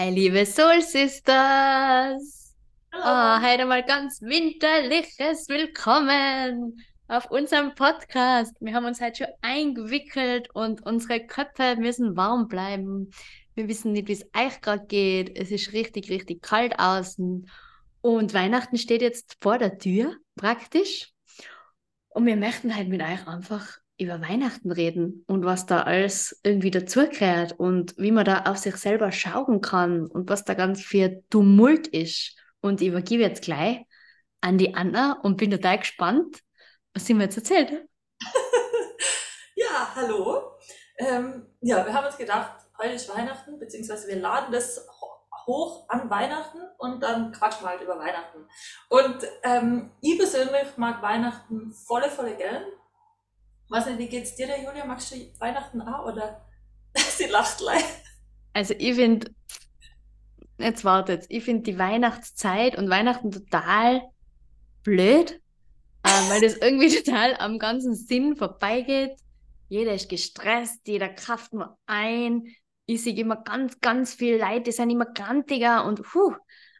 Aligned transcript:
Hi, 0.00 0.10
liebe 0.10 0.46
Soul 0.46 0.80
Sisters! 0.80 2.54
Hallo. 2.92 3.02
Oh, 3.02 3.42
heute 3.44 3.66
mal 3.66 3.82
ganz 3.82 4.22
winterliches 4.22 5.48
Willkommen 5.48 6.80
auf 7.08 7.28
unserem 7.32 7.74
Podcast. 7.74 8.54
Wir 8.60 8.74
haben 8.74 8.84
uns 8.84 9.00
heute 9.00 9.24
schon 9.24 9.34
eingewickelt 9.42 10.50
und 10.54 10.86
unsere 10.86 11.26
Köpfe 11.26 11.74
müssen 11.80 12.16
warm 12.16 12.46
bleiben. 12.46 13.10
Wir 13.56 13.66
wissen 13.66 13.90
nicht, 13.90 14.06
wie 14.06 14.12
es 14.12 14.24
euch 14.36 14.60
gerade 14.60 14.86
geht. 14.86 15.36
Es 15.36 15.50
ist 15.50 15.72
richtig, 15.72 16.10
richtig 16.10 16.42
kalt 16.42 16.78
außen. 16.78 17.50
Und 18.00 18.34
Weihnachten 18.34 18.78
steht 18.78 19.02
jetzt 19.02 19.36
vor 19.40 19.58
der 19.58 19.78
Tür, 19.78 20.14
praktisch. 20.36 21.10
Und 22.10 22.24
wir 22.24 22.36
möchten 22.36 22.76
halt 22.76 22.88
mit 22.88 23.02
euch 23.02 23.26
einfach 23.26 23.78
über 23.98 24.20
Weihnachten 24.20 24.70
reden 24.72 25.24
und 25.26 25.44
was 25.44 25.66
da 25.66 25.82
alles 25.82 26.40
irgendwie 26.44 26.70
dazugehört 26.70 27.58
und 27.58 27.94
wie 27.98 28.12
man 28.12 28.24
da 28.24 28.44
auf 28.46 28.58
sich 28.58 28.76
selber 28.76 29.12
schauen 29.12 29.60
kann 29.60 30.06
und 30.06 30.30
was 30.30 30.44
da 30.44 30.54
ganz 30.54 30.82
viel 30.82 31.24
Tumult 31.30 31.88
ist. 31.88 32.36
Und 32.60 32.80
ich 32.80 32.88
übergebe 32.88 33.22
jetzt 33.22 33.42
gleich 33.42 33.80
an 34.40 34.58
die 34.58 34.74
Anna 34.74 35.18
und 35.22 35.36
bin 35.36 35.50
total 35.50 35.78
gespannt, 35.78 36.38
was 36.94 37.06
sie 37.06 37.14
mir 37.14 37.24
jetzt 37.24 37.36
erzählt. 37.36 37.84
Ja, 39.54 39.92
hallo. 39.94 40.52
Ähm, 40.98 41.46
ja, 41.60 41.84
wir 41.84 41.92
haben 41.92 42.06
uns 42.06 42.16
gedacht, 42.16 42.52
heute 42.78 42.94
ist 42.94 43.08
Weihnachten, 43.08 43.58
beziehungsweise 43.58 44.08
wir 44.08 44.16
laden 44.16 44.52
das 44.52 44.86
ho- 45.00 45.26
hoch 45.46 45.88
an 45.88 46.10
Weihnachten 46.10 46.58
und 46.78 47.02
dann 47.02 47.32
quatschen 47.32 47.64
wir 47.64 47.70
halt 47.70 47.82
über 47.82 47.98
Weihnachten. 47.98 48.46
Und 48.88 49.24
ähm, 49.42 49.90
ich 50.00 50.18
persönlich 50.18 50.76
mag 50.76 51.02
Weihnachten 51.02 51.72
volle, 51.72 52.10
volle 52.10 52.36
gern. 52.36 52.62
Weiß 53.68 53.86
nicht, 53.86 53.98
wie 53.98 54.08
geht's 54.08 54.34
dir 54.34 54.46
da, 54.46 54.56
Julia? 54.56 54.84
Magst 54.84 55.12
du 55.12 55.16
Weihnachten 55.38 55.80
auch 55.82 56.06
oder? 56.06 56.40
Sie 56.94 57.26
lacht 57.26 57.60
leicht. 57.60 58.02
Also 58.54 58.74
ich 58.78 58.94
finde, 58.94 59.30
jetzt 60.58 60.84
wartet, 60.84 61.26
ich 61.28 61.44
finde 61.44 61.62
die 61.62 61.78
Weihnachtszeit 61.78 62.76
und 62.76 62.88
Weihnachten 62.88 63.30
total 63.30 64.02
blöd, 64.82 65.40
äh, 66.02 66.08
weil 66.28 66.40
das 66.40 66.56
irgendwie 66.56 66.94
total 67.02 67.36
am 67.36 67.58
ganzen 67.58 67.94
Sinn 67.94 68.36
vorbeigeht. 68.36 69.16
Jeder 69.68 69.92
ist 69.94 70.08
gestresst, 70.08 70.80
jeder 70.86 71.10
kraft 71.10 71.52
nur 71.52 71.76
ein. 71.86 72.54
Ich 72.86 73.02
sehe 73.02 73.14
immer 73.14 73.36
ganz, 73.36 73.80
ganz 73.80 74.14
viele 74.14 74.38
Leute, 74.38 74.62
die 74.62 74.72
sind 74.72 74.88
immer 74.88 75.04
grantiger 75.04 75.84
und 75.84 76.02
puh. 76.02 76.34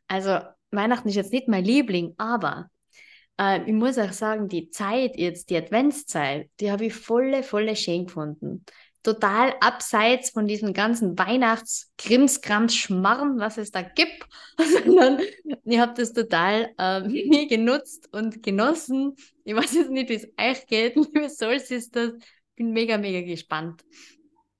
Also 0.06 0.40
Weihnachten 0.70 1.08
ist 1.08 1.16
jetzt 1.16 1.32
nicht 1.32 1.48
mein 1.48 1.64
Liebling, 1.64 2.14
aber 2.16 2.70
äh, 3.38 3.62
ich 3.62 3.72
muss 3.72 3.96
auch 3.98 4.12
sagen, 4.12 4.48
die 4.48 4.70
Zeit 4.70 5.16
jetzt, 5.16 5.50
die 5.50 5.56
Adventszeit, 5.56 6.48
die 6.60 6.70
habe 6.70 6.86
ich 6.86 6.94
volle, 6.94 7.42
volle 7.42 7.74
schön 7.76 8.06
gefunden. 8.06 8.64
Total 9.04 9.54
abseits 9.60 10.30
von 10.30 10.48
diesem 10.48 10.72
ganzen 10.74 11.16
Weihnachts-Krimskrams-Schmarrn, 11.18 13.38
was 13.38 13.56
es 13.56 13.70
da 13.70 13.82
gibt, 13.82 14.26
sondern 14.84 15.20
ich 15.64 15.78
habe 15.78 15.94
das 15.94 16.12
total 16.12 16.70
äh, 16.78 17.46
genutzt 17.46 18.08
und 18.12 18.42
genossen. 18.42 19.14
Ich 19.44 19.54
weiß 19.54 19.72
jetzt 19.74 19.90
nicht, 19.90 20.10
wie 20.10 20.14
es 20.14 20.26
euch 20.38 20.66
geht, 20.66 20.96
liebe 20.96 21.30
Soul 21.30 21.60
Sisters. 21.60 22.14
Bin 22.56 22.72
mega, 22.72 22.98
mega 22.98 23.24
gespannt. 23.24 23.84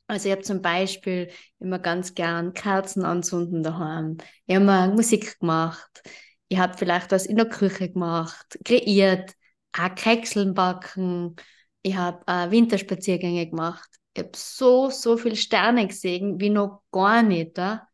Also 0.07 0.29
ich 0.29 0.33
habe 0.33 0.43
zum 0.43 0.63
Beispiel 0.63 1.29
immer 1.59 1.79
ganz 1.79 2.15
gern 2.15 2.55
Kerzen 2.55 3.05
anzünden 3.05 3.63
daheim. 3.63 4.17
Ich 4.47 4.55
habe 4.55 4.65
mal 4.65 4.95
Musik 4.95 5.39
gemacht. 5.41 6.03
Ich 6.49 6.59
habe 6.59 6.77
vielleicht 6.77 7.13
was 7.13 7.27
in 7.27 7.37
der 7.37 7.49
Küche 7.49 7.91
gemacht, 7.91 8.59
kreiert, 8.65 9.35
auch 9.73 9.95
Kekseln 9.95 10.55
backen. 10.55 11.37
Ich 11.83 11.97
habe 11.97 12.23
äh, 12.27 12.51
Winterspaziergänge 12.51 13.49
gemacht. 13.49 13.89
Ich 14.15 14.23
habe 14.23 14.33
so, 14.35 14.91
so 14.91 15.17
viele 15.17 15.37
Sterne 15.37 15.87
gesehen, 15.87 16.41
wie 16.41 16.51
noch 16.51 16.83
gar 16.91 17.23
nicht. 17.23 17.59
Ja? 17.59 17.87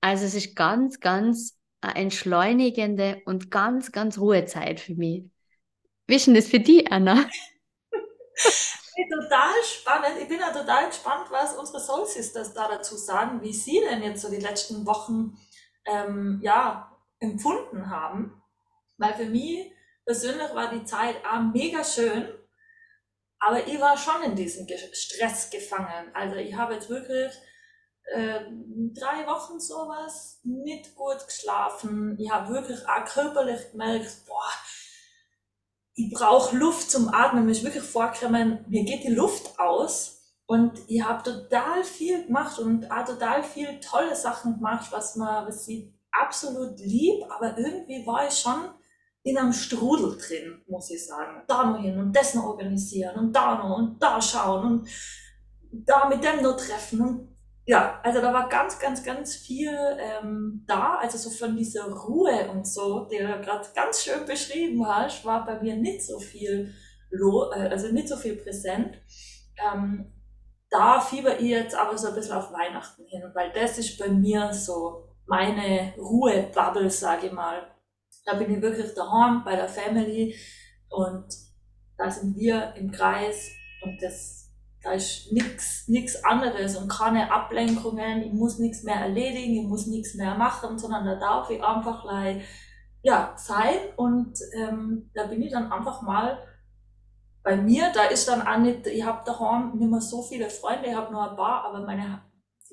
Also 0.00 0.26
es 0.26 0.34
ist 0.34 0.54
ganz, 0.54 1.00
ganz 1.00 1.58
eine 1.80 1.96
entschleunigende 1.96 3.22
und 3.24 3.50
ganz, 3.50 3.90
ganz 3.90 4.18
Ruhezeit 4.18 4.80
für 4.80 4.94
mich. 4.94 5.24
Wie 6.06 6.16
ist 6.16 6.26
denn 6.26 6.34
das 6.34 6.46
für 6.46 6.60
dich, 6.60 6.90
Anna? 6.92 7.24
Total 9.10 9.54
spannend. 9.64 10.20
Ich 10.22 10.28
bin 10.28 10.38
ja 10.38 10.52
total 10.52 10.86
gespannt, 10.86 11.26
was 11.30 11.56
unsere 11.56 11.80
Soul 11.80 12.06
Sisters 12.06 12.54
da 12.54 12.68
dazu 12.68 12.96
sagen, 12.96 13.42
wie 13.42 13.52
sie 13.52 13.80
denn 13.80 14.02
jetzt 14.02 14.22
so 14.22 14.30
die 14.30 14.36
letzten 14.36 14.86
Wochen 14.86 15.36
ähm, 15.84 16.38
ja, 16.42 16.93
empfunden 17.20 17.90
haben. 17.90 18.42
Weil 18.96 19.14
für 19.14 19.26
mich 19.26 19.72
persönlich 20.04 20.54
war 20.54 20.70
die 20.70 20.84
Zeit 20.84 21.16
auch 21.24 21.40
mega 21.40 21.82
schön, 21.84 22.28
aber 23.38 23.66
ich 23.66 23.80
war 23.80 23.96
schon 23.96 24.22
in 24.22 24.36
diesem 24.36 24.66
Stress 24.92 25.50
gefangen. 25.50 26.10
Also 26.14 26.36
ich 26.36 26.54
habe 26.54 26.74
jetzt 26.74 26.88
wirklich 26.88 27.32
äh, 28.12 28.40
drei 28.94 29.26
Wochen 29.26 29.60
sowas 29.60 30.40
nicht 30.44 30.94
gut 30.94 31.26
geschlafen. 31.26 32.16
Ich 32.18 32.30
habe 32.30 32.54
wirklich 32.54 32.80
auch 32.88 33.04
körperlich 33.04 33.70
gemerkt, 33.72 34.24
boah, 34.26 34.50
ich 35.94 36.12
brauche 36.12 36.56
Luft 36.56 36.90
zum 36.90 37.08
Atmen. 37.08 37.46
Mir 37.46 37.52
ist 37.52 37.64
wirklich 37.64 37.84
vorgekommen, 37.84 38.64
mir 38.68 38.84
geht 38.84 39.04
die 39.04 39.14
Luft 39.14 39.58
aus. 39.58 40.22
Und 40.46 40.78
ich 40.88 41.02
habe 41.02 41.22
total 41.22 41.84
viel 41.84 42.26
gemacht 42.26 42.58
und 42.58 42.90
auch 42.90 43.04
total 43.06 43.42
viel 43.42 43.80
tolle 43.80 44.14
Sachen 44.14 44.56
gemacht, 44.56 44.92
was 44.92 45.16
man, 45.16 45.46
was 45.46 45.66
ich 45.68 45.93
absolut 46.20 46.78
lieb, 46.78 47.24
aber 47.30 47.56
irgendwie 47.58 48.06
war 48.06 48.26
ich 48.26 48.34
schon 48.34 48.70
in 49.22 49.38
einem 49.38 49.52
Strudel 49.52 50.18
drin, 50.18 50.62
muss 50.68 50.90
ich 50.90 51.06
sagen. 51.06 51.42
Da 51.46 51.64
noch 51.64 51.80
hin 51.80 51.98
und 51.98 52.14
das 52.14 52.34
noch 52.34 52.44
organisieren 52.44 53.16
und 53.16 53.32
da 53.32 53.56
noch 53.56 53.78
und 53.78 54.02
da 54.02 54.20
schauen 54.20 54.64
und 54.66 54.88
da 55.72 56.08
mit 56.08 56.22
dem 56.22 56.42
noch 56.42 56.56
treffen 56.56 57.00
und 57.00 57.34
ja, 57.66 57.98
also 58.02 58.20
da 58.20 58.32
war 58.32 58.48
ganz, 58.50 58.78
ganz, 58.78 59.02
ganz 59.02 59.36
viel 59.36 59.72
ähm, 59.98 60.64
da, 60.66 60.96
also 60.96 61.16
so 61.16 61.30
von 61.30 61.56
dieser 61.56 61.90
Ruhe 61.90 62.50
und 62.50 62.68
so, 62.68 63.06
die 63.06 63.16
du 63.16 63.40
gerade 63.40 63.66
ganz 63.74 64.02
schön 64.02 64.26
beschrieben 64.26 64.86
hast, 64.86 65.24
war 65.24 65.46
bei 65.46 65.58
mir 65.62 65.74
nicht 65.74 66.04
so 66.04 66.18
viel, 66.18 66.74
äh, 67.10 67.68
also 67.68 67.88
nicht 67.88 68.08
so 68.08 68.16
viel 68.16 68.36
präsent. 68.36 68.98
Ähm, 69.56 70.12
da 70.68 71.00
fieber 71.00 71.40
ich 71.40 71.48
jetzt 71.48 71.74
aber 71.74 71.96
so 71.96 72.08
ein 72.08 72.14
bisschen 72.14 72.36
auf 72.36 72.52
Weihnachten 72.52 73.06
hin, 73.06 73.22
weil 73.32 73.50
das 73.52 73.78
ist 73.78 73.98
bei 73.98 74.08
mir 74.08 74.52
so 74.52 75.13
meine 75.26 75.94
Ruhebubble, 75.96 76.90
sage 76.90 77.26
ich 77.26 77.32
mal. 77.32 77.66
Da 78.24 78.34
bin 78.34 78.54
ich 78.54 78.62
wirklich 78.62 78.94
daheim 78.94 79.42
bei 79.44 79.56
der 79.56 79.68
Family 79.68 80.34
und 80.88 81.26
da 81.96 82.10
sind 82.10 82.36
wir 82.36 82.74
im 82.76 82.90
Kreis 82.90 83.50
und 83.82 84.00
das 84.02 84.44
da 84.84 84.92
ist 84.92 85.32
nichts 85.32 85.88
nix 85.88 86.22
anderes 86.24 86.76
und 86.76 86.88
keine 86.88 87.32
Ablenkungen, 87.32 88.22
ich 88.22 88.32
muss 88.32 88.58
nichts 88.58 88.82
mehr 88.82 88.96
erledigen, 88.96 89.62
ich 89.62 89.66
muss 89.66 89.86
nichts 89.86 90.14
mehr 90.14 90.34
machen, 90.34 90.78
sondern 90.78 91.06
da 91.06 91.14
darf 91.14 91.48
ich 91.48 91.64
einfach 91.64 92.02
gleich, 92.02 92.44
ja, 93.02 93.32
sein 93.36 93.78
und 93.96 94.38
ähm, 94.54 95.10
da 95.14 95.26
bin 95.26 95.40
ich 95.40 95.52
dann 95.52 95.72
einfach 95.72 96.02
mal 96.02 96.38
bei 97.42 97.56
mir, 97.56 97.92
da 97.94 98.04
ist 98.04 98.28
dann 98.28 98.46
auch 98.46 98.58
nicht, 98.58 98.86
ich 98.86 99.04
habe 99.04 99.22
daheim 99.24 99.72
nicht 99.78 99.90
mehr 99.90 100.00
so 100.00 100.22
viele 100.22 100.50
Freunde, 100.50 100.88
ich 100.88 100.94
habe 100.94 101.12
nur 101.12 101.30
ein 101.30 101.36
paar, 101.36 101.64
aber 101.64 101.80
meine 101.86 102.20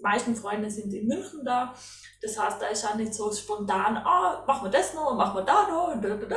die 0.01 0.03
meisten 0.03 0.35
Freunde 0.35 0.69
sind 0.69 0.91
in 0.93 1.07
München 1.07 1.45
da. 1.45 1.73
Das 2.21 2.37
heißt, 2.37 2.61
da 2.61 2.67
ist 2.67 2.85
auch 2.85 2.95
nicht 2.95 3.13
so 3.13 3.31
spontan, 3.31 3.97
ah, 3.97 4.43
machen 4.47 4.65
wir 4.65 4.71
das 4.71 4.93
noch, 4.93 5.15
machen 5.15 5.37
wir 5.37 5.43
da 5.43 5.67
noch, 5.67 5.93
und 5.93 6.03
da, 6.03 6.09
da, 6.15 6.25
da. 6.25 6.35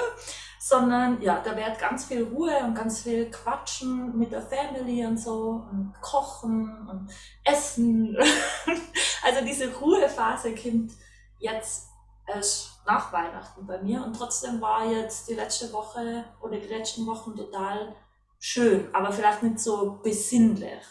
sondern 0.61 1.21
ja, 1.23 1.41
da 1.43 1.57
wird 1.57 1.79
ganz 1.79 2.05
viel 2.05 2.25
Ruhe 2.25 2.57
und 2.59 2.75
ganz 2.75 3.01
viel 3.01 3.31
Quatschen 3.31 4.19
mit 4.19 4.33
der 4.33 4.43
Family 4.43 5.05
und 5.07 5.19
so 5.19 5.67
und 5.71 5.95
Kochen 6.01 6.89
und 6.89 7.11
Essen. 7.45 8.17
also 9.23 9.45
diese 9.45 9.73
Ruhephase 9.75 10.55
kommt 10.55 10.93
jetzt 11.39 11.89
erst 12.27 12.81
nach 12.87 13.13
Weihnachten 13.13 13.67
bei 13.67 13.81
mir 13.83 14.03
und 14.05 14.15
trotzdem 14.15 14.61
war 14.61 14.85
jetzt 14.87 15.29
die 15.29 15.35
letzte 15.35 15.73
Woche 15.73 16.25
oder 16.41 16.59
die 16.59 16.69
letzten 16.69 17.07
Wochen 17.07 17.35
total 17.35 17.95
schön, 18.39 18.89
aber 18.95 19.11
vielleicht 19.11 19.43
nicht 19.43 19.59
so 19.59 20.01
besinnlich. 20.03 20.83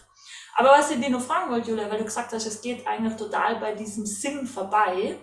Aber 0.56 0.70
was 0.70 0.92
ich 0.92 1.00
dir 1.00 1.10
noch 1.10 1.22
fragen 1.22 1.52
wollte, 1.52 1.70
Julia, 1.72 1.90
weil 1.90 2.00
du 2.00 2.06
gesagt 2.06 2.32
hast, 2.34 2.46
es 2.46 2.62
geht 2.62 2.86
eigentlich 2.88 3.16
total 3.18 3.60
bei 3.60 3.74
diesem 3.76 4.06
Sinn 4.06 4.46
vorbei, 4.48 5.18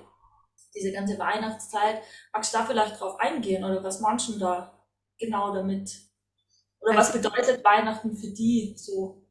diese 0.74 0.92
ganze 0.92 1.18
Weihnachtszeit, 1.18 2.02
magst 2.32 2.54
du 2.54 2.58
da 2.58 2.64
vielleicht 2.64 3.00
drauf 3.00 3.18
eingehen 3.20 3.64
oder 3.64 3.82
was 3.82 4.00
manchen 4.00 4.38
da 4.38 4.78
genau 5.18 5.54
damit? 5.54 5.90
Oder 6.80 6.96
was 6.96 7.12
Also, 7.12 7.12
bedeutet 7.12 7.64
Weihnachten 7.64 8.16
für 8.16 8.28
die 8.28 8.74
so? 8.76 9.22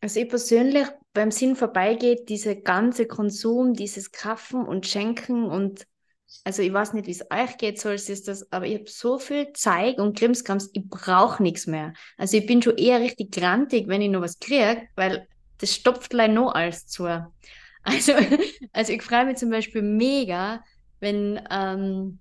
also 0.00 0.20
ich 0.20 0.28
persönlich 0.28 0.86
beim 1.12 1.30
Sinn 1.30 1.56
vorbeigeht, 1.56 2.28
dieser 2.28 2.54
ganze 2.56 3.06
Konsum, 3.06 3.74
dieses 3.74 4.12
Kaufen 4.12 4.66
und 4.66 4.86
Schenken 4.86 5.46
und 5.46 5.86
also 6.44 6.62
ich 6.62 6.72
weiß 6.72 6.92
nicht, 6.92 7.06
wie 7.06 7.12
es 7.12 7.24
euch 7.30 7.56
geht, 7.58 7.80
so 7.80 7.90
ist 7.90 8.28
das, 8.28 8.52
aber 8.52 8.66
ich 8.66 8.74
habe 8.74 8.88
so 8.88 9.18
viel 9.18 9.52
Zeug 9.52 9.98
und 9.98 10.18
Krimskrams, 10.18 10.70
ich 10.72 10.88
brauche 10.88 11.42
nichts 11.42 11.66
mehr. 11.66 11.92
Also 12.16 12.36
ich 12.36 12.46
bin 12.46 12.62
schon 12.62 12.76
eher 12.76 13.00
richtig 13.00 13.32
grantig, 13.32 13.88
wenn 13.88 14.02
ich 14.02 14.10
noch 14.10 14.22
was 14.22 14.38
kriege, 14.38 14.82
weil 14.94 15.26
das 15.58 15.74
stopft 15.74 16.10
gleich 16.10 16.30
noch 16.30 16.54
alles 16.54 16.86
zu. 16.86 17.06
Also, 17.88 18.14
also 18.72 18.92
ich 18.92 19.00
freue 19.00 19.26
mich 19.26 19.36
zum 19.36 19.50
Beispiel 19.50 19.80
mega, 19.80 20.60
wenn 20.98 21.40
ähm, 21.52 22.18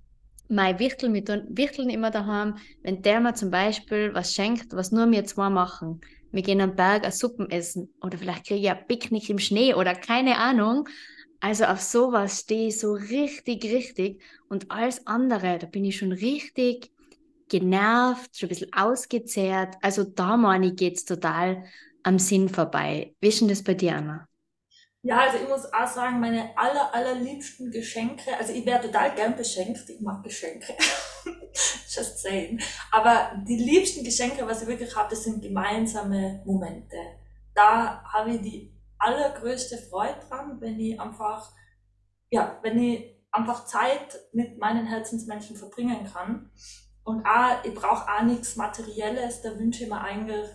mein 0.47 0.77
Wichtel 0.77 1.09
mit 1.09 1.27
den 1.27 1.45
Wichteln 1.49 1.89
immer 1.89 2.11
daheim, 2.11 2.57
wenn 2.83 3.01
der 3.01 3.19
mir 3.19 3.33
zum 3.33 3.49
Beispiel 3.49 4.13
was 4.13 4.35
schenkt, 4.35 4.73
was 4.73 4.91
nur 4.91 5.09
wir 5.09 5.25
zwei 5.25 5.49
machen. 5.49 6.01
Wir 6.31 6.43
gehen 6.43 6.61
am 6.61 6.75
Berg 6.75 7.03
eine 7.03 7.11
Suppen 7.11 7.49
essen 7.49 7.89
oder 8.01 8.17
vielleicht 8.17 8.45
kriege 8.45 8.61
ich 8.61 8.69
ein 8.69 8.85
Picknick 8.87 9.29
im 9.29 9.39
Schnee 9.39 9.73
oder 9.73 9.95
keine 9.95 10.37
Ahnung. 10.37 10.87
Also 11.39 11.65
auf 11.65 11.81
sowas 11.81 12.41
stehe 12.41 12.67
ich 12.69 12.79
so 12.79 12.93
richtig, 12.93 13.63
richtig. 13.65 14.21
Und 14.49 14.71
alles 14.71 15.05
andere, 15.07 15.59
da 15.59 15.67
bin 15.67 15.85
ich 15.85 15.97
schon 15.97 16.11
richtig 16.11 16.91
genervt, 17.49 18.37
schon 18.37 18.47
ein 18.47 18.49
bisschen 18.49 18.73
ausgezehrt. 18.73 19.75
Also 19.81 20.03
da 20.03 20.37
meine 20.37 20.67
ich, 20.67 20.75
geht 20.75 20.97
es 20.97 21.05
total 21.05 21.65
am 22.03 22.19
Sinn 22.19 22.49
vorbei. 22.49 23.15
Wie 23.19 23.27
ist 23.27 23.41
denn 23.41 23.47
das 23.47 23.63
bei 23.63 23.73
dir, 23.73 23.95
Anna? 23.95 24.27
Ja, 25.03 25.19
also 25.19 25.37
ich 25.37 25.47
muss 25.47 25.71
auch 25.71 25.87
sagen, 25.87 26.19
meine 26.19 26.57
aller, 26.57 26.93
allerliebsten 26.93 27.69
Geschenke, 27.71 28.35
also 28.39 28.51
ich 28.53 28.65
wäre 28.65 28.81
total 28.81 29.13
gern 29.13 29.35
beschenkt, 29.35 29.87
ich 29.87 30.01
mag 30.01 30.23
Geschenke. 30.23 30.73
Just 31.87 32.19
saying. 32.19 32.59
Aber 32.91 33.33
die 33.47 33.57
liebsten 33.57 34.03
Geschenke, 34.03 34.47
was 34.47 34.63
ich 34.63 34.67
wirklich 34.67 34.95
habe, 34.95 35.09
das 35.11 35.23
sind 35.23 35.43
gemeinsame 35.43 36.41
Momente. 36.45 36.97
Da 37.53 38.03
habe 38.03 38.31
ich 38.31 38.41
die 38.41 38.74
allergrößte 39.05 39.77
Freude 39.77 40.19
dran, 40.27 40.59
wenn 40.59 40.79
ich 40.79 40.99
einfach, 40.99 41.51
ja, 42.29 42.59
wenn 42.63 42.77
ich 42.81 43.15
einfach 43.31 43.65
Zeit 43.65 44.17
mit 44.33 44.57
meinen 44.57 44.85
Herzensmenschen 44.85 45.55
verbringen 45.55 46.09
kann. 46.11 46.51
Und 47.03 47.25
auch, 47.25 47.63
ich 47.63 47.73
brauche 47.73 48.09
auch 48.11 48.23
nichts 48.23 48.55
Materielles, 48.55 49.41
da 49.41 49.57
wünsche 49.59 49.83
ich 49.83 49.89
mir 49.89 50.01
eigentlich 50.01 50.47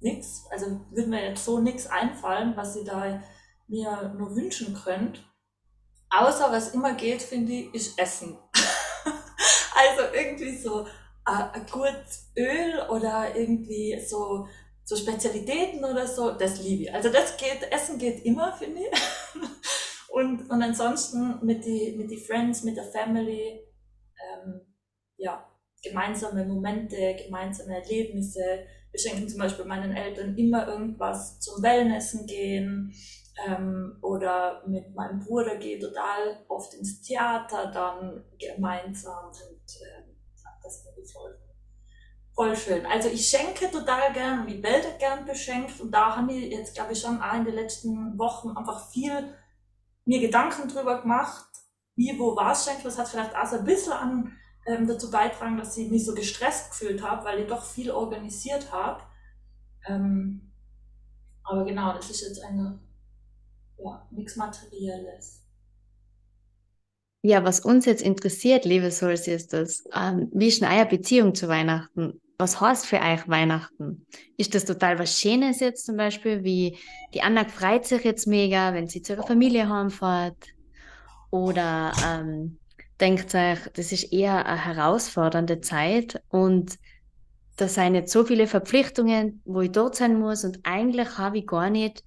nichts. 0.00 0.44
Also 0.50 0.80
würde 0.90 1.10
mir 1.10 1.28
jetzt 1.28 1.44
so 1.44 1.60
nichts 1.60 1.86
einfallen, 1.86 2.56
was 2.56 2.76
ich 2.76 2.86
da 2.86 3.22
mir 3.68 4.14
nur 4.16 4.34
wünschen 4.34 4.74
könnt. 4.74 5.22
Außer 6.10 6.50
was 6.52 6.72
immer 6.72 6.94
geht, 6.94 7.20
finde 7.20 7.52
ich, 7.52 7.74
ist 7.74 7.98
Essen. 7.98 8.38
also 8.54 10.02
irgendwie 10.14 10.56
so 10.56 10.86
ein, 11.24 11.50
ein 11.50 11.66
gutes 11.66 12.32
Öl 12.36 12.80
oder 12.88 13.34
irgendwie 13.34 14.00
so 14.00 14.48
so 14.86 14.94
Spezialitäten 14.94 15.84
oder 15.84 16.06
so, 16.06 16.30
das 16.30 16.62
liebe 16.62 16.84
ich. 16.84 16.94
Also 16.94 17.10
das 17.10 17.36
geht, 17.36 17.70
Essen 17.72 17.98
geht 17.98 18.24
immer, 18.24 18.52
finde 18.52 18.82
ich. 18.82 19.40
und, 20.10 20.48
und 20.48 20.62
ansonsten 20.62 21.44
mit 21.44 21.64
die, 21.64 21.96
mit 21.98 22.08
die 22.08 22.24
Friends, 22.24 22.62
mit 22.62 22.76
der 22.76 22.84
Family, 22.84 23.66
ähm, 24.16 24.60
ja, 25.16 25.44
gemeinsame 25.82 26.44
Momente, 26.44 27.16
gemeinsame 27.16 27.82
Erlebnisse. 27.82 28.64
Wir 28.92 29.00
schenken 29.00 29.28
zum 29.28 29.40
Beispiel 29.40 29.64
meinen 29.64 29.92
Eltern 29.92 30.36
immer 30.36 30.68
irgendwas 30.68 31.40
zum 31.40 31.60
Wellnessen 31.64 32.24
gehen. 32.26 32.94
Ähm, 33.44 33.98
oder 34.02 34.62
mit 34.68 34.94
meinem 34.94 35.18
Bruder 35.18 35.56
gehe 35.56 35.80
total 35.80 36.44
oft 36.48 36.72
ins 36.74 37.02
Theater 37.02 37.70
dann 37.72 38.24
gemeinsam 38.38 39.26
und 39.26 39.76
äh, 39.82 40.04
das 40.62 40.82
finde 40.82 41.02
ich 41.02 41.12
toll. 41.12 41.38
Voll 42.36 42.54
schön. 42.54 42.84
Also 42.84 43.08
ich 43.08 43.26
schenke 43.26 43.70
total 43.70 44.12
gern 44.12 44.46
ich 44.46 44.62
werde 44.62 44.88
gern 44.98 45.24
beschenkt 45.24 45.80
und 45.80 45.90
da 45.90 46.16
haben 46.16 46.28
wir 46.28 46.38
jetzt, 46.38 46.74
glaube 46.74 46.92
ich, 46.92 47.00
schon 47.00 47.18
auch 47.22 47.34
in 47.34 47.46
den 47.46 47.54
letzten 47.54 48.18
Wochen 48.18 48.50
einfach 48.50 48.90
viel 48.90 49.34
mir 50.04 50.20
Gedanken 50.20 50.68
drüber 50.68 51.00
gemacht, 51.00 51.48
wie, 51.94 52.18
wo 52.18 52.36
was 52.36 52.66
schenkt. 52.66 52.84
Das 52.84 52.98
hat 52.98 53.08
vielleicht 53.08 53.34
auch 53.34 53.46
so 53.46 53.56
ein 53.56 53.64
bisschen 53.64 53.92
an, 53.94 54.36
ähm, 54.66 54.86
dazu 54.86 55.10
beitragen, 55.10 55.56
dass 55.56 55.78
ich 55.78 55.90
mich 55.90 56.04
so 56.04 56.14
gestresst 56.14 56.70
gefühlt 56.70 57.02
habe, 57.02 57.24
weil 57.24 57.40
ich 57.40 57.46
doch 57.46 57.64
viel 57.64 57.90
organisiert 57.90 58.70
habe. 58.70 59.02
Ähm, 59.86 60.52
aber 61.42 61.64
genau, 61.64 61.94
das 61.94 62.10
ist 62.10 62.20
jetzt 62.20 62.44
eine, 62.44 62.78
ja, 63.78 64.06
nichts 64.10 64.36
Materielles. 64.36 65.42
Ja, 67.22 67.42
was 67.44 67.60
uns 67.60 67.86
jetzt 67.86 68.02
interessiert, 68.02 68.66
liebe 68.66 68.90
Souls, 68.90 69.26
ist 69.26 69.54
das, 69.54 69.84
ähm, 69.94 70.28
wie 70.34 70.48
ist 70.48 70.62
eure 70.62 70.86
Beziehung 70.86 71.34
zu 71.34 71.48
Weihnachten? 71.48 72.20
Was 72.38 72.60
heißt 72.60 72.86
für 72.86 73.00
euch 73.00 73.26
Weihnachten? 73.28 74.06
Ist 74.36 74.54
das 74.54 74.64
total 74.64 74.98
was 74.98 75.18
Schönes 75.18 75.60
jetzt 75.60 75.86
zum 75.86 75.96
Beispiel, 75.96 76.44
wie 76.44 76.78
die 77.14 77.22
Anna 77.22 77.44
freut 77.44 77.86
sich 77.86 78.04
jetzt 78.04 78.26
mega, 78.26 78.74
wenn 78.74 78.88
sie 78.88 79.02
zu 79.02 79.14
ihrer 79.14 79.26
Familie 79.26 79.68
heimfährt? 79.68 80.36
Oder 81.30 81.92
ähm, 82.04 82.58
denkt 83.00 83.34
euch, 83.34 83.58
das 83.74 83.92
ist 83.92 84.12
eher 84.12 84.46
eine 84.46 84.64
herausfordernde 84.64 85.60
Zeit 85.60 86.22
und 86.28 86.78
da 87.56 87.68
sind 87.68 87.94
jetzt 87.94 88.12
so 88.12 88.24
viele 88.24 88.46
Verpflichtungen, 88.46 89.40
wo 89.44 89.62
ich 89.62 89.72
dort 89.72 89.96
sein 89.96 90.18
muss 90.18 90.44
und 90.44 90.60
eigentlich 90.64 91.16
habe 91.16 91.38
ich 91.38 91.46
gar 91.46 91.70
nicht 91.70 92.04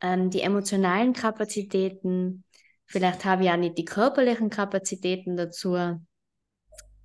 ähm, 0.00 0.30
die 0.30 0.40
emotionalen 0.40 1.12
Kapazitäten, 1.12 2.44
vielleicht 2.86 3.24
habe 3.24 3.44
ich 3.44 3.50
auch 3.50 3.56
nicht 3.56 3.76
die 3.76 3.84
körperlichen 3.84 4.48
Kapazitäten 4.48 5.36
dazu 5.36 5.76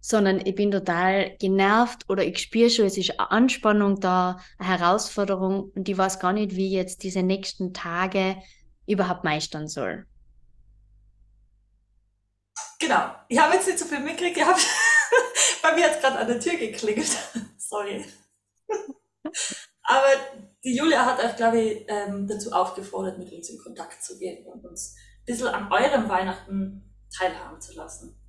sondern 0.06 0.46
ich 0.46 0.54
bin 0.54 0.70
total 0.70 1.38
genervt 1.38 2.10
oder 2.10 2.26
ich 2.26 2.38
spüre 2.38 2.70
schon, 2.70 2.86
es 2.86 2.98
ist 2.98 3.18
eine 3.18 3.32
Anspannung 3.32 4.02
da, 4.02 4.38
eine 4.58 4.78
Herausforderung 4.78 5.72
und 5.74 5.88
ich 5.88 5.98
weiß 5.98 6.20
gar 6.20 6.34
nicht, 6.34 6.58
wie 6.58 6.68
ich 6.68 6.74
jetzt 6.74 7.04
diese 7.04 7.24
nächsten 7.24 7.74
Tage 7.74 8.36
überhaupt 8.86 9.24
meistern 9.24 9.70
soll. 9.70 10.06
Genau. 12.80 13.16
Ich 13.30 13.40
habe 13.40 13.54
jetzt 13.54 13.66
nicht 13.66 13.80
so 13.80 13.86
viel 13.86 14.02
mitgekriegt. 14.02 14.46
Habe 14.46 14.60
bei 15.64 15.74
mir 15.74 15.88
jetzt 15.88 16.02
gerade 16.02 16.20
an 16.20 16.28
der 16.28 16.40
Tür 16.42 16.58
geklingelt. 16.58 17.18
Sorry. 17.58 18.04
Aber 19.84 20.08
die 20.66 20.76
Julia 20.76 21.06
hat 21.06 21.24
euch, 21.24 21.38
glaube 21.38 21.62
ich, 21.62 21.86
ähm, 21.88 22.28
dazu 22.28 22.52
aufgefordert, 22.52 23.20
mit 23.20 23.32
uns 23.32 23.50
in 23.50 23.58
Kontakt 23.58 24.04
zu 24.04 24.20
gehen 24.20 24.46
und 24.48 24.66
uns 24.66 24.98
ein 24.98 25.26
bisschen 25.26 25.48
an 25.48 25.72
eurem 25.72 26.10
Weihnachten 26.10 26.94
teilhaben 27.18 27.62
zu 27.62 27.74
lassen. 27.74 28.20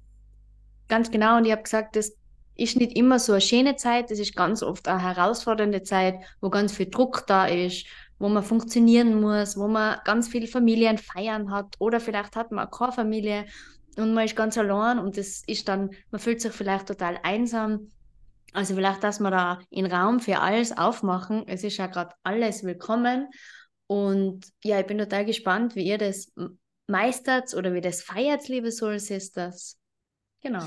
Ganz 0.89 1.11
genau. 1.11 1.37
Und 1.37 1.45
ich 1.45 1.53
habe 1.53 1.63
gesagt, 1.63 1.97
das 1.97 2.13
ist 2.57 2.77
nicht 2.77 2.97
immer 2.97 3.19
so 3.19 3.33
eine 3.33 3.41
schöne 3.41 3.77
Zeit, 3.77 4.11
das 4.11 4.19
ist 4.19 4.37
ganz 4.37 4.63
oft 4.63 4.87
eine 4.87 5.03
herausfordernde 5.03 5.83
Zeit, 5.83 6.17
wo 6.41 6.51
ganz 6.51 6.73
viel 6.73 6.89
Druck 6.89 7.25
da 7.27 7.47
ist, 7.47 7.87
wo 8.19 8.29
man 8.29 8.45
funktionieren 8.45 9.21
muss, 9.21 9.57
wo 9.57 9.67
man 9.67 9.99
ganz 10.05 10.29
viele 10.29 10.47
Familien 10.47 10.99
feiern 10.99 11.51
hat 11.51 11.75
oder 11.81 12.01
vielleicht 12.01 12.37
hat 12.37 12.53
man 12.53 12.67
auch 12.67 12.71
keine 12.71 12.93
Familie 12.93 13.47
und 13.97 14.15
man 14.15 14.25
ist 14.25 14.37
ganz 14.37 14.57
allein 14.59 14.99
und 14.99 15.17
das 15.17 15.43
ist 15.47 15.69
dann, 15.69 15.91
man 16.11 16.21
fühlt 16.21 16.41
sich 16.41 16.53
vielleicht 16.53 16.87
total 16.87 17.19
einsam. 17.23 17.89
Also 18.53 18.75
vielleicht, 18.75 19.03
dass 19.03 19.19
wir 19.19 19.31
da 19.31 19.59
einen 19.75 19.91
Raum 19.91 20.21
für 20.21 20.39
alles 20.39 20.77
aufmachen. 20.77 21.43
Es 21.49 21.65
ist 21.65 21.77
ja 21.77 21.89
gerade 21.89 22.15
alles 22.23 22.63
willkommen. 22.63 23.29
Und 23.89 24.47
ja, 24.63 24.79
ich 24.79 24.87
bin 24.87 24.99
total 24.99 25.25
gespannt, 25.25 25.75
wie 25.75 25.85
ihr 25.85 25.99
das 25.99 26.33
meistert 26.87 27.53
oder 27.55 27.75
wie 27.75 27.81
das 27.81 28.03
feiert, 28.03 28.47
liebe 28.49 28.71
Soul 28.71 29.01
Sisters. 29.01 29.77
Genau. 30.45 30.65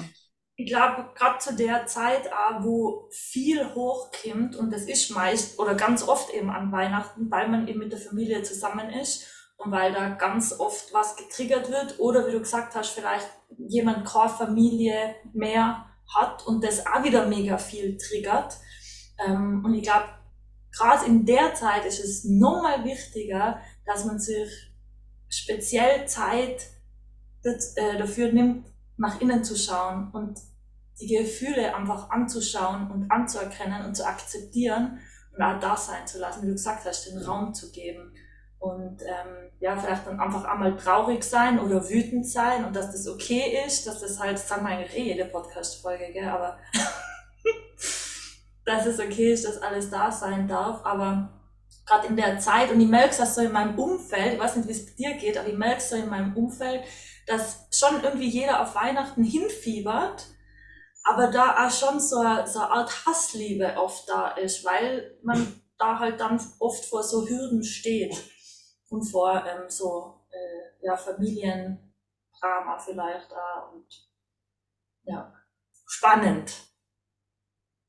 Ich 0.55 0.67
glaube, 0.67 1.11
gerade 1.13 1.37
zu 1.37 1.55
der 1.55 1.85
Zeit, 1.85 2.23
wo 2.61 3.07
viel 3.11 3.63
hochkommt, 3.75 4.55
und 4.55 4.73
das 4.73 4.83
ist 4.83 5.11
meist 5.11 5.59
oder 5.59 5.75
ganz 5.75 6.01
oft 6.01 6.33
eben 6.33 6.49
an 6.49 6.71
Weihnachten, 6.71 7.29
weil 7.29 7.47
man 7.47 7.67
eben 7.67 7.79
mit 7.79 7.91
der 7.91 7.99
Familie 7.99 8.41
zusammen 8.41 8.89
ist 8.89 9.27
und 9.57 9.71
weil 9.71 9.93
da 9.93 10.09
ganz 10.09 10.59
oft 10.59 10.91
was 10.93 11.15
getriggert 11.15 11.69
wird 11.69 11.99
oder 11.99 12.27
wie 12.27 12.31
du 12.31 12.39
gesagt 12.39 12.75
hast, 12.75 12.89
vielleicht 12.89 13.29
jemand 13.55 14.07
keine 14.07 14.29
Familie 14.29 15.15
mehr 15.31 15.85
hat 16.15 16.47
und 16.47 16.63
das 16.63 16.87
auch 16.87 17.03
wieder 17.03 17.27
mega 17.27 17.59
viel 17.59 17.95
triggert. 17.97 18.57
Ähm, 19.23 19.63
und 19.63 19.75
ich 19.75 19.83
glaube, 19.83 20.07
gerade 20.75 21.05
in 21.05 21.23
der 21.23 21.53
Zeit 21.53 21.85
ist 21.85 22.03
es 22.03 22.23
nochmal 22.23 22.83
wichtiger, 22.83 23.61
dass 23.85 24.05
man 24.05 24.17
sich 24.17 24.49
speziell 25.29 26.07
Zeit 26.07 26.65
äh, 27.43 27.97
dafür 27.99 28.31
nimmt, 28.33 28.65
nach 28.97 29.21
innen 29.21 29.43
zu 29.43 29.55
schauen 29.55 30.11
und 30.11 30.39
die 30.99 31.07
Gefühle 31.07 31.75
einfach 31.75 32.09
anzuschauen 32.09 32.89
und 32.91 33.11
anzuerkennen 33.11 33.85
und 33.85 33.95
zu 33.95 34.05
akzeptieren 34.05 34.99
und 35.35 35.43
auch 35.43 35.59
da 35.59 35.77
sein 35.77 36.07
zu 36.07 36.19
lassen, 36.19 36.43
wie 36.43 36.47
du 36.47 36.53
gesagt 36.53 36.85
hast, 36.85 37.05
den 37.05 37.19
Raum 37.19 37.53
zu 37.53 37.71
geben. 37.71 38.13
Und 38.59 39.03
ähm, 39.03 39.51
ja, 39.59 39.77
vielleicht 39.77 40.07
dann 40.07 40.19
einfach 40.19 40.45
einmal 40.45 40.75
traurig 40.75 41.23
sein 41.23 41.59
oder 41.59 41.87
wütend 41.87 42.27
sein 42.27 42.65
und 42.65 42.75
dass 42.75 42.91
das 42.91 43.07
okay 43.07 43.63
ist, 43.65 43.85
dass 43.85 43.99
das 43.99 44.19
halt, 44.19 44.39
sagen 44.39 44.65
wir 44.65 44.71
eigentlich 44.71 44.97
eh 44.97 45.13
jede 45.13 45.25
Podcast-Folge, 45.25 46.11
gell, 46.11 46.27
aber 46.27 46.57
dass 48.65 48.87
es 48.87 48.99
okay 48.99 49.31
ist, 49.33 49.45
dass 49.45 49.61
alles 49.61 49.91
da 49.91 50.11
sein 50.11 50.47
darf, 50.47 50.83
aber 50.83 51.29
gerade 51.85 52.07
in 52.07 52.17
der 52.17 52.39
Zeit, 52.39 52.71
und 52.71 52.81
ich 52.81 52.87
merke 52.87 53.15
es 53.21 53.35
so 53.35 53.41
in 53.41 53.51
meinem 53.51 53.77
Umfeld, 53.77 54.33
ich 54.33 54.39
weiß 54.39 54.55
nicht, 54.57 54.67
wie 54.67 54.73
es 54.73 54.95
dir 54.95 55.13
geht, 55.13 55.37
aber 55.37 55.47
ich 55.47 55.57
merke 55.57 55.77
es 55.77 55.89
so 55.89 55.95
in 55.95 56.09
meinem 56.09 56.35
Umfeld, 56.35 56.81
dass 57.27 57.67
schon 57.71 58.03
irgendwie 58.03 58.29
jeder 58.29 58.61
auf 58.61 58.75
Weihnachten 58.75 59.23
hinfiebert, 59.23 60.27
aber 61.03 61.27
da 61.27 61.67
auch 61.67 61.71
schon 61.71 61.99
so, 61.99 62.19
eine, 62.19 62.47
so 62.47 62.59
eine 62.59 62.71
Art 62.71 63.05
Hassliebe 63.05 63.75
oft 63.77 64.09
da 64.09 64.31
ist, 64.31 64.65
weil 64.65 65.17
man 65.23 65.61
da 65.77 65.99
halt 65.99 66.19
dann 66.19 66.39
oft 66.59 66.85
vor 66.85 67.03
so 67.03 67.27
Hürden 67.27 67.63
steht 67.63 68.15
und 68.89 69.03
vor 69.03 69.45
ähm, 69.45 69.69
so 69.69 70.21
äh, 70.31 70.85
ja, 70.85 70.97
Familiendrama 70.97 72.77
vielleicht 72.79 73.31
da 73.31 73.69
und 73.73 73.85
ja, 75.03 75.33
spannend. 75.85 76.53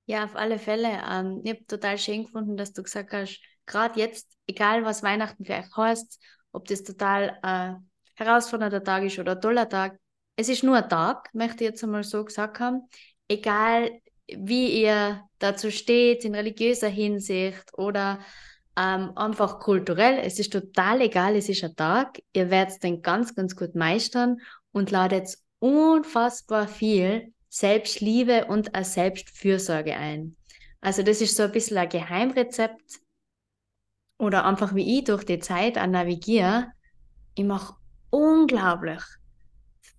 Ja, 0.07 0.25
auf 0.25 0.37
alle 0.37 0.59
Fälle. 0.59 1.03
Ähm, 1.09 1.43
ich 1.45 1.51
habe 1.51 1.67
total 1.67 1.99
schön 1.99 2.25
gefunden, 2.25 2.57
dass 2.57 2.73
du 2.73 2.83
gesagt 2.83 3.13
hast, 3.13 3.41
gerade 3.67 3.99
jetzt, 4.01 4.39
egal 4.47 4.85
was 4.85 5.03
Weihnachten 5.03 5.45
für 5.45 5.55
euch 5.55 5.77
heißt, 5.77 6.21
ob 6.53 6.67
das 6.67 6.83
total 6.83 7.39
äh, 7.43 7.88
herausfordernder 8.19 8.83
Tag 8.83 9.05
ist 9.05 9.19
oder 9.19 9.33
ein 9.33 9.41
toller 9.41 9.69
Tag. 9.69 9.99
Es 10.37 10.49
ist 10.49 10.63
nur 10.63 10.77
ein 10.77 10.89
Tag, 10.89 11.33
möchte 11.35 11.65
ich 11.65 11.71
jetzt 11.71 11.85
einmal 11.85 12.05
so 12.05 12.25
gesagt 12.25 12.61
haben. 12.61 12.89
Egal, 13.29 13.91
wie 14.27 14.83
ihr 14.83 15.23
dazu 15.39 15.71
steht, 15.71 16.25
in 16.25 16.35
religiöser 16.35 16.89
Hinsicht 16.89 17.77
oder 17.77 18.21
ähm, 18.77 19.17
einfach 19.17 19.59
kulturell. 19.59 20.19
Es 20.23 20.39
ist 20.39 20.53
total 20.53 21.01
egal, 21.01 21.37
es 21.37 21.49
ist 21.49 21.65
ein 21.65 21.75
Tag. 21.75 22.21
Ihr 22.33 22.51
werdet 22.51 22.83
den 22.83 23.03
ganz, 23.03 23.35
ganz 23.35 23.57
gut 23.57 23.75
meistern 23.75 24.39
und 24.73 24.91
ladet 24.91 25.37
unfassbar 25.59 26.69
viel 26.69 27.33
Selbstliebe 27.49 28.47
und 28.47 28.75
eine 28.75 28.85
Selbstfürsorge 28.85 29.97
ein. 29.97 30.37
Also 30.81 31.03
das 31.03 31.21
ist 31.21 31.37
so 31.37 31.45
ein 31.45 31.53
bisschen 31.53 31.79
ein 31.79 31.89
Geheimrezept 31.89 33.01
oder 34.19 34.45
einfach 34.45 34.75
wie 34.75 34.99
ich 34.99 35.05
durch 35.05 35.25
die 35.25 35.39
Zeit 35.39 35.75
navigiere. 35.75 36.73
Ich 37.35 37.45
mache 37.45 37.75
unglaublich 38.11 39.03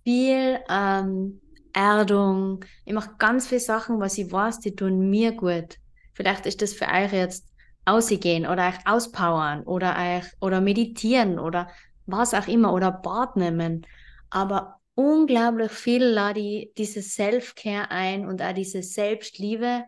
viel 0.04 0.60
ähm, 0.68 1.40
Erdung. 1.72 2.64
Ich 2.84 2.92
mache 2.92 3.14
ganz 3.18 3.46
viele 3.46 3.60
Sachen, 3.60 4.00
was 4.00 4.18
ich 4.18 4.30
weiß, 4.30 4.60
die 4.60 4.74
tun 4.74 5.10
mir 5.10 5.32
gut. 5.32 5.76
Vielleicht 6.14 6.46
ist 6.46 6.62
das 6.62 6.72
für 6.72 6.86
euch 6.86 7.12
jetzt 7.12 7.46
ausgehen 7.84 8.46
oder 8.46 8.68
euch 8.68 8.86
auspowern 8.86 9.62
oder 9.62 9.96
euch 9.96 10.26
oder 10.40 10.60
meditieren 10.60 11.38
oder 11.38 11.68
was 12.06 12.34
auch 12.34 12.48
immer 12.48 12.72
oder 12.72 12.90
Bad 12.90 13.36
nehmen. 13.36 13.86
Aber 14.30 14.80
unglaublich 14.94 15.72
viel 15.72 16.04
lade 16.04 16.40
ich 16.40 16.72
diese 16.76 17.02
Self-Care 17.02 17.90
ein 17.90 18.26
und 18.26 18.42
auch 18.42 18.52
diese 18.52 18.82
Selbstliebe. 18.82 19.84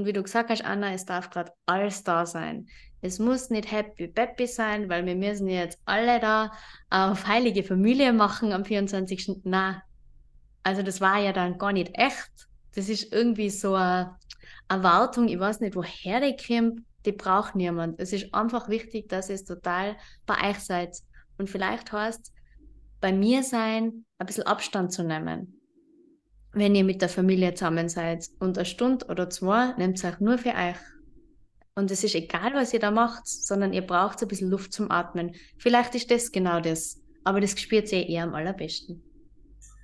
Und 0.00 0.06
wie 0.06 0.14
du 0.14 0.22
gesagt 0.22 0.48
hast, 0.48 0.64
Anna, 0.64 0.94
es 0.94 1.04
darf 1.04 1.28
gerade 1.28 1.52
alles 1.66 2.04
da 2.04 2.24
sein. 2.24 2.66
Es 3.02 3.18
muss 3.18 3.50
nicht 3.50 3.70
happy 3.70 4.08
peppy 4.08 4.46
sein, 4.46 4.88
weil 4.88 5.04
wir 5.04 5.14
müssen 5.14 5.46
jetzt 5.46 5.78
alle 5.84 6.18
da 6.20 6.52
auf 6.88 7.26
heilige 7.26 7.62
Familie 7.62 8.14
machen 8.14 8.54
am 8.54 8.64
24. 8.64 9.42
Na, 9.44 9.82
also 10.62 10.82
das 10.82 11.02
war 11.02 11.18
ja 11.18 11.34
dann 11.34 11.58
gar 11.58 11.72
nicht 11.72 11.90
echt. 11.98 12.30
Das 12.74 12.88
ist 12.88 13.12
irgendwie 13.12 13.50
so 13.50 13.74
eine 13.74 14.16
Erwartung, 14.70 15.28
ich 15.28 15.38
weiß 15.38 15.60
nicht, 15.60 15.76
woher 15.76 16.20
die 16.22 16.34
kommt, 16.34 16.80
die 17.04 17.12
braucht 17.12 17.54
niemand. 17.54 18.00
Es 18.00 18.14
ist 18.14 18.32
einfach 18.32 18.70
wichtig, 18.70 19.10
dass 19.10 19.28
ihr 19.28 19.44
total 19.44 19.98
bei 20.24 20.48
euch 20.48 20.60
seid. 20.60 20.96
Und 21.36 21.50
vielleicht 21.50 21.92
heißt 21.92 22.32
bei 23.02 23.12
mir 23.12 23.42
sein, 23.42 24.06
ein 24.16 24.26
bisschen 24.26 24.46
Abstand 24.46 24.94
zu 24.94 25.02
nehmen. 25.02 25.59
Wenn 26.52 26.74
ihr 26.74 26.84
mit 26.84 27.00
der 27.00 27.08
Familie 27.08 27.54
zusammen 27.54 27.88
seid 27.88 28.28
und 28.40 28.58
eine 28.58 28.64
Stunde 28.64 29.06
oder 29.06 29.30
zwei, 29.30 29.72
nehmt 29.76 29.98
es 29.98 30.04
euch 30.04 30.18
nur 30.20 30.38
für 30.38 30.50
euch. 30.50 30.76
Und 31.76 31.90
es 31.90 32.02
ist 32.02 32.14
egal, 32.14 32.52
was 32.54 32.74
ihr 32.74 32.80
da 32.80 32.90
macht, 32.90 33.26
sondern 33.26 33.72
ihr 33.72 33.86
braucht 33.86 34.20
ein 34.20 34.28
bisschen 34.28 34.50
Luft 34.50 34.72
zum 34.72 34.90
Atmen. 34.90 35.34
Vielleicht 35.58 35.94
ist 35.94 36.10
das 36.10 36.32
genau 36.32 36.60
das. 36.60 37.00
Aber 37.24 37.40
das 37.40 37.58
spürt 37.58 37.92
ihr 37.92 38.08
eher 38.08 38.24
am 38.24 38.34
allerbesten. 38.34 39.02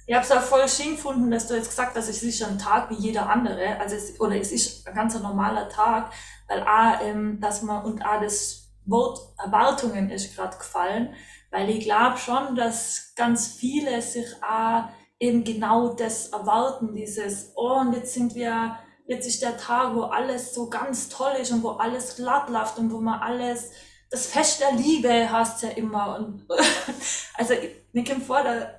Ich 0.09 0.15
habe 0.15 0.25
es 0.25 0.31
auch 0.31 0.41
voll 0.41 0.69
schön 0.69 0.93
gefunden, 0.93 1.31
dass 1.31 1.49
du 1.49 1.55
jetzt 1.55 1.71
gesagt 1.71 1.97
hast, 1.97 2.09
es 2.09 2.23
ist 2.23 2.43
ein 2.43 2.59
Tag 2.59 2.91
wie 2.91 2.95
jeder 2.95 3.29
andere. 3.29 3.81
Also 3.81 3.97
es, 3.97 4.21
oder 4.21 4.37
es 4.37 4.53
ist 4.53 4.87
ein 4.87 4.95
ganz 4.95 5.19
normaler 5.21 5.69
Tag, 5.69 6.13
weil 6.49 6.61
A, 6.63 7.01
ähm, 7.03 7.41
dass 7.41 7.63
man 7.63 7.85
und 7.85 8.05
A, 8.07 8.21
das 8.21 8.73
Wort 8.85 9.19
Erwartungen 9.45 10.11
ist 10.11 10.37
gerade 10.37 10.57
gefallen, 10.57 11.15
weil 11.51 11.71
ich 11.71 11.85
glaube 11.85 12.19
schon, 12.19 12.55
dass 12.55 13.15
ganz 13.17 13.49
viele 13.49 14.01
sich 14.01 14.27
A, 14.43 14.91
eben 15.19 15.45
genau 15.45 15.95
das 15.95 16.29
erwarten, 16.29 16.95
dieses, 16.95 17.53
oh, 17.57 17.81
und 17.81 17.95
jetzt 17.95 18.15
sind 18.15 18.35
wir 18.35 18.79
jetzt 19.07 19.27
ist 19.27 19.43
der 19.43 19.57
Tag, 19.57 19.95
wo 19.95 20.03
alles 20.03 20.55
so 20.55 20.69
ganz 20.69 21.09
toll 21.09 21.33
ist 21.41 21.53
und 21.53 21.63
wo 21.63 21.71
alles 21.71 22.17
glatt 22.17 22.49
läuft 22.51 22.79
und 22.79 22.93
wo 22.93 23.01
man 23.01 23.21
alles, 23.21 23.71
das 24.11 24.27
Fest 24.27 24.61
der 24.61 24.73
Liebe 24.73 25.31
hast 25.31 25.63
ja 25.63 25.71
immer. 25.71 26.17
Und 26.17 26.47
also 27.35 27.55
mir 27.93 28.05
kommt 28.05 28.25
vor, 28.25 28.43
da, 28.43 28.73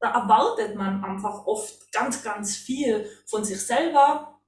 da 0.00 0.10
erwartet 0.10 0.76
man 0.76 1.02
einfach 1.04 1.46
oft 1.46 1.90
ganz, 1.92 2.22
ganz 2.22 2.56
viel 2.56 3.08
von 3.26 3.44
sich 3.44 3.64
selber, 3.64 4.40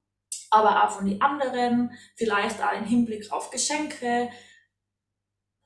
aber 0.51 0.83
auch 0.83 0.91
von 0.91 1.05
den 1.05 1.21
anderen, 1.21 1.91
vielleicht 2.15 2.61
auch 2.61 2.73
im 2.73 2.85
Hinblick 2.85 3.31
auf 3.31 3.49
Geschenke. 3.49 4.29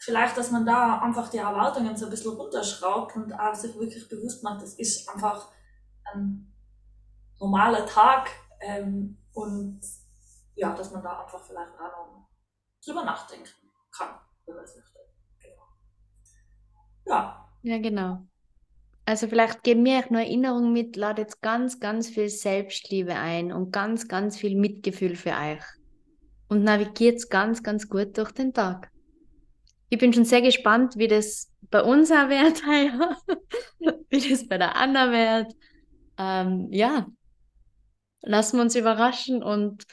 Vielleicht, 0.02 0.38
dass 0.38 0.52
man 0.52 0.66
da 0.66 1.00
einfach 1.00 1.30
die 1.30 1.38
Erwartungen 1.38 1.98
so 1.98 2.06
ein 2.06 2.12
bisschen 2.12 2.32
runterschraubt 2.32 3.18
und 3.18 3.34
auch 3.34 3.54
sich 3.54 3.78
wirklich 3.78 4.08
bewusst 4.08 4.44
macht, 4.44 4.62
das 4.62 4.76
ist 4.76 5.10
einfach 5.10 5.52
ein 6.14 6.54
normaler 7.40 7.86
Tag, 7.86 8.30
ähm, 8.62 9.18
und 9.34 9.82
ja, 10.56 10.74
dass 10.74 10.92
man 10.92 11.02
da 11.02 11.24
einfach 11.24 11.44
vielleicht 11.44 11.72
auch 11.80 12.28
drüber 12.86 13.04
nachdenken 13.04 13.50
kann, 13.92 14.16
wenn 14.46 14.56
man 14.56 14.64
es 14.64 14.76
möchte. 14.76 15.00
Genau. 15.42 15.64
Ja. 17.06 17.46
Ja, 17.62 17.78
genau. 17.78 18.26
Also 19.06 19.28
vielleicht 19.28 19.64
geben 19.64 19.84
mir 19.84 20.00
auch 20.00 20.10
nur 20.10 20.22
Erinnerung 20.22 20.72
mit, 20.72 20.96
ladet 20.96 21.42
ganz, 21.42 21.80
ganz 21.80 22.10
viel 22.10 22.30
Selbstliebe 22.30 23.16
ein 23.16 23.52
und 23.52 23.72
ganz, 23.72 24.08
ganz 24.08 24.38
viel 24.38 24.56
Mitgefühl 24.56 25.16
für 25.16 25.32
euch. 25.32 25.64
Und 26.48 26.64
navigiert 26.64 27.30
ganz, 27.30 27.64
ganz 27.64 27.90
gut 27.90 28.18
durch 28.18 28.32
den 28.32 28.54
Tag. 28.54 28.92
Ich 29.90 29.98
bin 29.98 30.14
schon 30.14 30.26
sehr 30.26 30.42
gespannt, 30.42 30.96
wie 30.98 31.08
das 31.08 31.52
bei 31.72 31.82
uns 31.82 32.12
auch 32.12 32.30
wird, 32.30 32.62
wie 34.10 34.30
das 34.30 34.48
bei 34.48 34.58
der 34.58 34.76
Anna 34.76 35.12
wird. 35.12 35.56
Ähm, 36.20 36.68
ja, 36.72 37.08
lassen 38.22 38.58
wir 38.58 38.62
uns 38.62 38.76
überraschen 38.76 39.42
und 39.42 39.86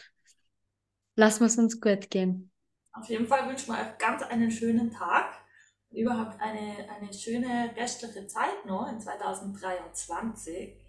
lassen 1.14 1.40
wir 1.40 1.46
es 1.46 1.56
uns 1.56 1.80
gut 1.80 2.10
gehen. 2.10 2.50
Auf 2.92 3.08
jeden 3.08 3.26
Fall 3.26 3.48
wünschen 3.48 3.72
wir 3.74 3.80
euch 3.80 3.96
ganz 3.98 4.22
einen 4.22 4.50
schönen 4.50 4.90
Tag 4.90 5.32
und 5.90 5.98
überhaupt 5.98 6.40
eine, 6.40 6.88
eine 6.90 7.12
schöne 7.12 7.72
restliche 7.76 8.26
Zeit 8.26 8.66
noch 8.66 8.90
in 8.90 9.00
2023. 9.00 10.82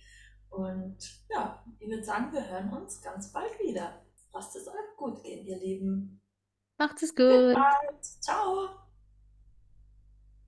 Und 0.50 0.98
ja, 1.30 1.64
ich 1.80 1.88
würde 1.88 2.04
sagen, 2.04 2.32
wir 2.32 2.50
hören 2.50 2.74
uns 2.74 3.02
ganz 3.02 3.32
bald 3.32 3.52
wieder. 3.60 4.02
Lasst 4.34 4.56
es 4.56 4.68
euch 4.68 4.96
gut 4.98 5.22
gehen, 5.24 5.46
ihr 5.46 5.58
Lieben. 5.58 6.22
Macht 6.78 7.02
es 7.04 7.14
gut. 7.16 7.28
Bis 7.30 7.54
bald. 7.54 8.04
Ciao. 8.22 8.87